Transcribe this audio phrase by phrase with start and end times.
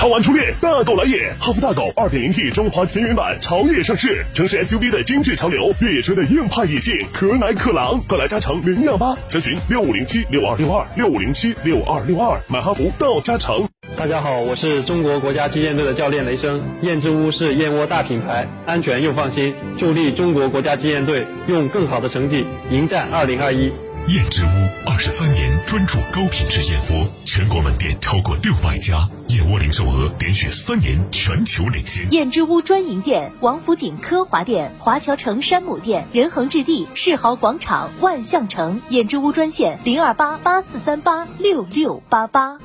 [0.00, 1.30] 超玩初恋，大狗来也！
[1.38, 13.68] 哈弗大狗 2.0T 中华田园版潮野上市，城市 SUV 的精致潮流，越野车的硬派野性，可奶可狼，快来加诚零幺八，详询六五零七六二六二六五零七六二六二，买哈弗到加诚。
[13.94, 16.62] 大家好，我是中国国家击剑队的教练雷声。
[16.80, 23.70] 燕之屋是燕窝大品牌，安全又放心，助力中国国家击剑队用更好的成绩迎战二零二一。
[24.06, 24.48] 燕之屋
[24.86, 32.10] 二十三年专注高品质燕窝，全国门店超过六百家，燕窝零售额连续三年全球领先。
[32.12, 38.80] 燕之屋专营店：王府井科华店、华侨城山姆店、仁恒置地、世豪广场、万象城。
[38.88, 42.58] 燕之屋专线：零二八八四三八六六八八。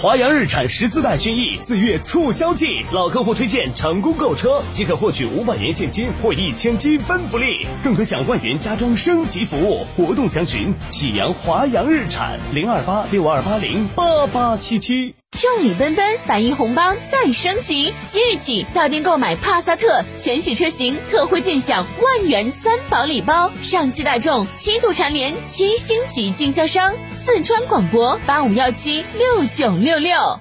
[0.00, 9.84] 华阳日产十四代轩逸四月促销季，老客户推荐成功购车即可获取五百元现金或一千积分福利，更可享万元家装升级服务。
[9.96, 15.17] 活动详询启阳华阳日产零二八六二八零八八七七。
[15.30, 17.94] 众礼奔奔，百亿红包再升级！
[18.04, 23.52] 即日起到店购买帕萨特全系车型，特惠尽享万元三宝礼包。
[23.62, 30.40] 上汽大众七度蝉联七星级经销商，四川广播八五幺七六九六六。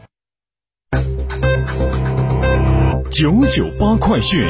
[3.12, 4.48] 九九八快讯。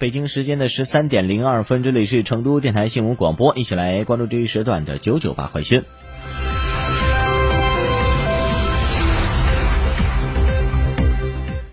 [0.00, 5.82] 北京时间的十三点零二分，这里是成都电台新闻广播，一起来关注这一时段的九九八快讯。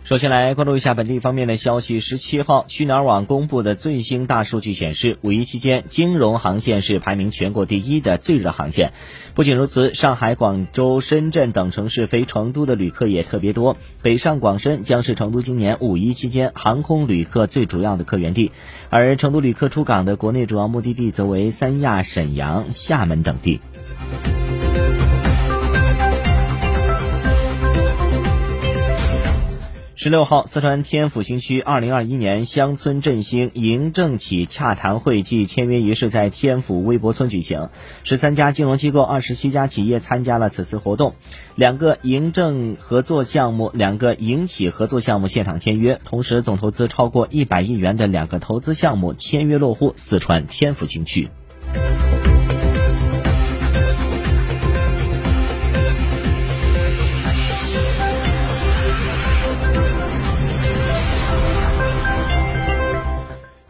[0.08, 2.00] 首先来关注一下本地方面的消息。
[2.00, 8.94] 十七号，去哪儿网公布的最新大数据显示，五一期间金融航线是排名全国第一的最热航线。
[9.36, 13.76] 不仅如此，上海、广州、深圳等城市飞成都的旅客也特别多。
[14.02, 18.54] 北上广深将是成都今年五一期间航空旅客最主要的客源地，
[18.90, 23.60] 而成都旅客出港的国内主要目的地则为三亚、沈阳、厦门等地。
[30.08, 37.72] 十六号，四川天府新区二零二一年乡村振兴迎政企洽谈会暨签约仪式在天府微博村举行，
[38.06, 41.16] 十三家金融机构、二十七家企业参加了此次活动，
[41.56, 51.28] 两个营政合作项目、两个营企合作项目现场签约，同时总投资超过一百亿元的两个投资项目签约落户四川天府新区。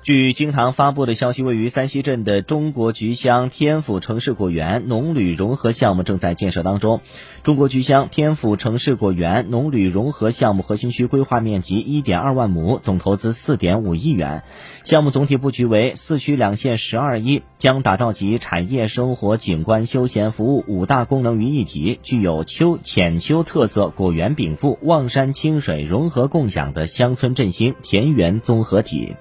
[0.08, 7.02] 据经堂发布的消息，位于三溪镇的中国菊乡天府城市果园农旅融合项目正在建设当中。
[7.44, 14.46] 中国菊乡天府城市果园农旅融合项目核心区规划面积一点二万亩，总投资四点五亿元。
[14.86, 29.18] 项目总体布局为四区两县十二亿，将打造集产业、生活、景观、休闲服务五大功能于一体，具有秋浅秋特色、果园禀赋、望山清水融合共享的乡村振兴田园综合体。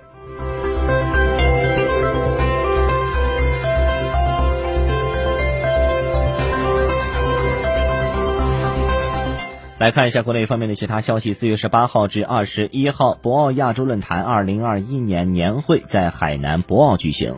[9.79, 11.35] 来看一下国内方面的其他消息。
[11.35, 17.35] 四月十八号至二十一号，博鳌亚洲论坛二零二一年年会在海南博鳌举行。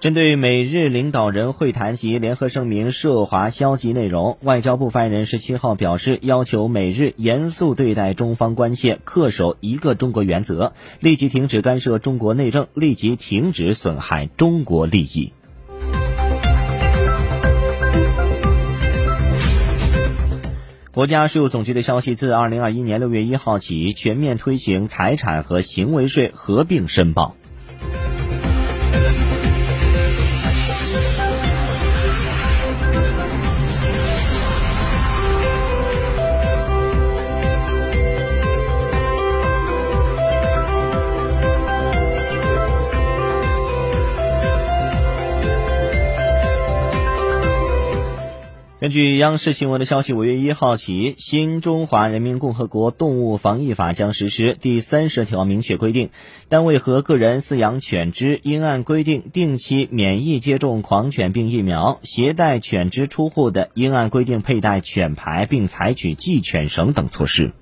[0.00, 15.34] 针对美日领导人会谈及联合声明涉华消极内容，外交部发言人十七号表示，要求美日严肃对待中方关切，恪守一个中国原则，立即停止干涉中国内政，立即停止损害中国利益。
[20.92, 27.36] 国家税务总局的消息，自二零二一年六月一号起，全面推行财产和行为税合并申报。
[48.80, 54.56] 根据央视新闻的消息，五月一号起，《新中华人民共和国动物防疫法》将实施。
[54.58, 56.08] 第三十条明确规定，
[56.48, 67.52] 单位和个人饲养犬只应按规定定期免疫接种狂犬病疫苗；携带犬只出户的，应按规定佩戴犬牌，并采取系犬绳等措施。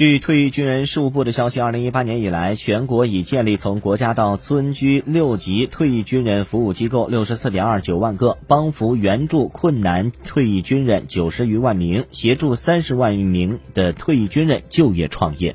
[0.00, 15.54] 据退役军人事务部的消息，二零一八年以来，全国已建立从国家到村居六级退役军人服务机构六十四点二九万个，帮扶援助困难退役军人九十余万名，协助三十万余名的退役军人就业创业。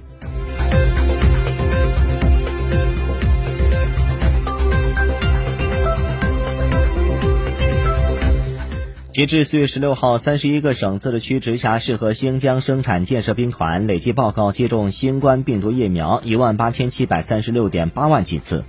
[9.15, 18.65] 截至四月十六号，三十一个省、自治区、直辖市和新疆生产建设兵团累计报告接种新冠病毒疫苗一万八千七百三十六点八万剂次。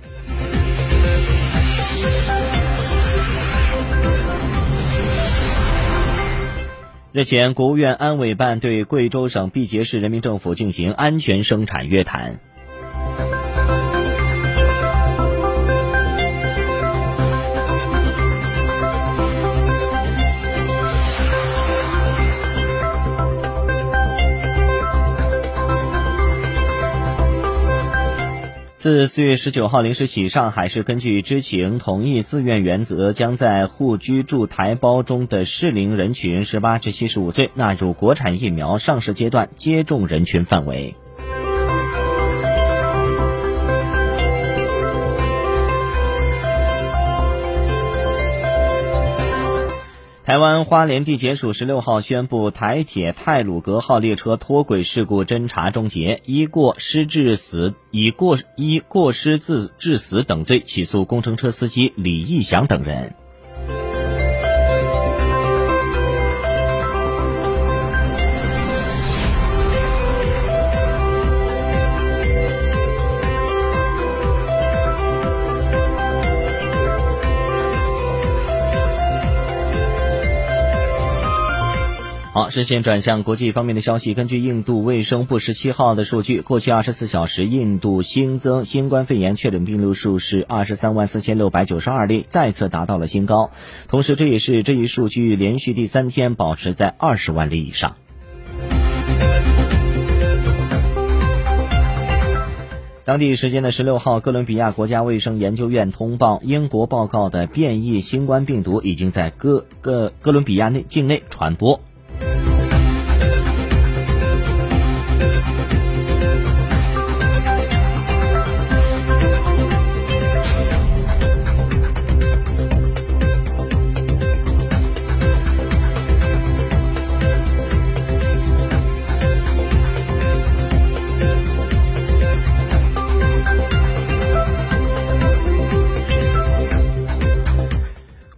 [7.11, 12.39] 日前，国务院安委办对贵州省毕节市人民政府进行安全生产约谈。
[28.87, 40.95] 自四月十九号零时起，上海市根据知情同意自愿原则，将在沪居住台胞中的适龄人群十八至七十五岁纳入国产疫苗上市阶段接种人群范围。
[50.27, 63.15] 台湾花莲地检署十六号宣布，台铁泰鲁格号列车脱轨事故侦查终结，依过失致死、以过依过失致致死等罪起诉工程车司机李义祥等人。
[82.37, 84.13] 好，视线转向国际方面的消息。
[84.13, 93.49] 根据印度卫生部十七号的数据，过去二十四小时，印度新增新冠肺炎确诊病例数是二十三万四千六百九十二例，再次达到了新高。
[93.87, 97.95] 同时，这也是这一数据连续第三天保持在二十万例以上。
[103.03, 111.81] 当地时间的十六号，哥伦比亚国家卫生研究院通报，英国报告的变异新冠病毒已经在哥哥哥伦比亚内境内传播。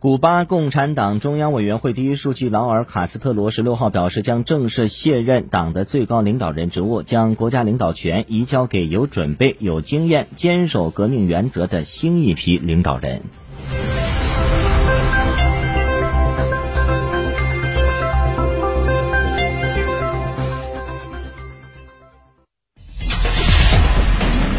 [0.10, 13.22] 古巴共产党中央委员会第一书记劳尔·卡斯特罗十六号表示，将正式卸任党的最高领导人职务，将国家领导权移交给有准备、有经验、坚守革命原则的新一批领导人。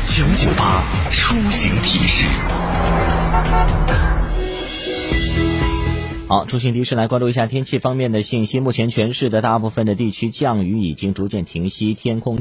[0.04, 2.28] 九九八出行提示。
[6.30, 8.60] 好，出行提示来关注一下天气方面的信息。
[8.60, 12.38] 目前全市的大部分的地区降雨已经逐渐停息，天空。